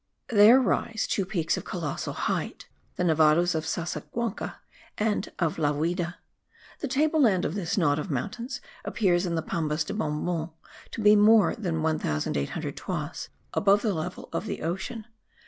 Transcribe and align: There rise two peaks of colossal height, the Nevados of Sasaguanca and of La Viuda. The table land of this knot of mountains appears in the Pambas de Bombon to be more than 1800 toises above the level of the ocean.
There 0.29 0.59
rise 0.59 1.05
two 1.07 1.27
peaks 1.27 1.57
of 1.57 1.63
colossal 1.63 2.13
height, 2.13 2.67
the 2.95 3.03
Nevados 3.03 3.53
of 3.53 3.67
Sasaguanca 3.67 4.55
and 4.97 5.31
of 5.37 5.59
La 5.59 5.73
Viuda. 5.73 6.15
The 6.79 6.87
table 6.87 7.21
land 7.21 7.45
of 7.45 7.53
this 7.53 7.77
knot 7.77 7.99
of 7.99 8.09
mountains 8.09 8.61
appears 8.83 9.27
in 9.27 9.35
the 9.35 9.43
Pambas 9.43 9.83
de 9.85 9.93
Bombon 9.93 10.49
to 10.89 11.01
be 11.01 11.15
more 11.15 11.53
than 11.55 11.83
1800 11.83 12.75
toises 12.75 13.29
above 13.53 13.83
the 13.83 13.93
level 13.93 14.27
of 14.33 14.47
the 14.47 14.63
ocean. 14.63 15.05